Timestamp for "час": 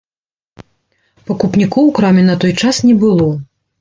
2.65-2.75